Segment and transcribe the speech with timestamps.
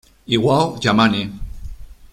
[0.35, 1.21] Iwao Yamane